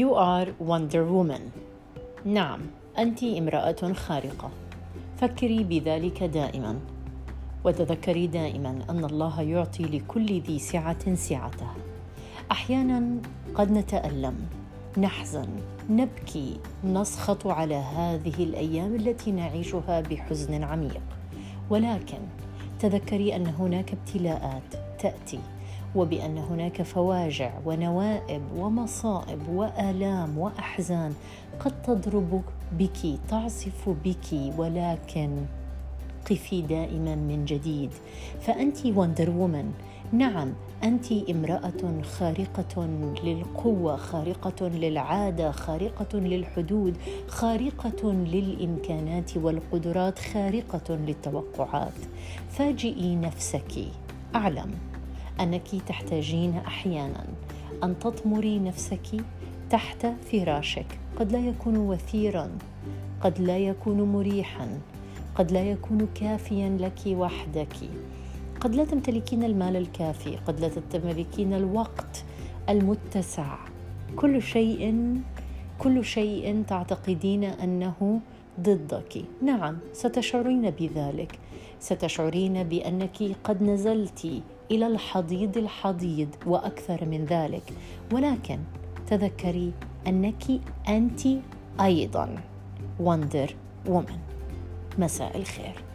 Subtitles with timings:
[0.00, 1.42] You are Wonder Woman.
[2.24, 2.60] نعم
[2.98, 4.50] أنت امرأة خارقة.
[5.16, 6.80] فكري بذلك دائما.
[7.64, 11.66] وتذكري دائما أن الله يعطي لكل ذي سعة سعته.
[12.50, 13.16] أحيانا
[13.54, 14.34] قد نتألم
[14.98, 15.48] نحزن
[15.90, 21.02] نبكي نسخط على هذه الأيام التي نعيشها بحزن عميق.
[21.70, 22.18] ولكن
[22.80, 25.40] تذكري أن هناك ابتلاءات تأتي.
[25.94, 31.14] وبأن هناك فواجع ونوائب ومصائب وآلام وأحزان
[31.60, 32.42] قد تضرب
[32.78, 35.36] بك تعصف بك ولكن
[36.30, 37.90] قفي دائما من جديد.
[38.40, 39.72] فأنت وندر وومن
[40.12, 40.52] نعم
[40.84, 42.86] أنت امرأة خارقة
[43.24, 46.96] للقوة خارقة للعادة خارقة للحدود
[47.28, 51.92] خارقة للإمكانات والقدرات خارقة للتوقعات.
[52.50, 53.84] فاجئي نفسك.
[54.34, 54.74] أعلم.
[55.40, 57.24] أنك تحتاجين أحيانا
[57.84, 59.24] أن تطمري نفسك
[59.70, 60.86] تحت فراشك.
[61.18, 62.50] قد لا يكون وثيرا
[63.20, 64.68] قد لا يكون مريحا
[65.34, 67.76] قد لا يكون كافيا لك وحدك.
[68.60, 72.24] قد لا تمتلكين المال الكافي قد لا تمتلكين الوقت
[72.68, 73.56] المتسع.
[74.16, 75.14] كل شيء
[75.78, 78.20] كل شيء تعتقدين أنه
[78.62, 79.24] ضدك.
[79.42, 81.38] نعم ستشعرين بذلك.
[81.80, 87.72] ستشعرين بأنك قد نزلت إلى الحضيض الحضيض وأكثر من ذلك.
[88.12, 88.58] ولكن
[89.06, 89.72] تذكري
[90.06, 90.44] أنك
[90.88, 91.20] انت
[91.80, 92.34] أيضا
[93.00, 93.54] وندر
[93.88, 94.18] وومن
[94.98, 95.89] مساء الخير.